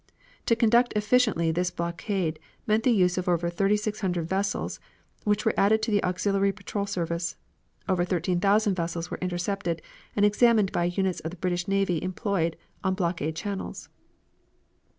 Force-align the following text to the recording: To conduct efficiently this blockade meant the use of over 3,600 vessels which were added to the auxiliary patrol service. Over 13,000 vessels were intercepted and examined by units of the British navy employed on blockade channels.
To 0.47 0.55
conduct 0.55 0.93
efficiently 0.95 1.51
this 1.51 1.69
blockade 1.69 2.39
meant 2.65 2.81
the 2.83 2.89
use 2.89 3.19
of 3.19 3.29
over 3.29 3.51
3,600 3.51 4.27
vessels 4.27 4.79
which 5.25 5.45
were 5.45 5.53
added 5.55 5.83
to 5.83 5.91
the 5.91 6.03
auxiliary 6.03 6.51
patrol 6.51 6.87
service. 6.87 7.35
Over 7.87 8.03
13,000 8.03 8.73
vessels 8.73 9.11
were 9.11 9.19
intercepted 9.21 9.79
and 10.15 10.25
examined 10.25 10.71
by 10.71 10.85
units 10.85 11.19
of 11.19 11.29
the 11.29 11.37
British 11.37 11.67
navy 11.67 12.01
employed 12.01 12.57
on 12.83 12.95
blockade 12.95 13.35
channels. 13.35 13.89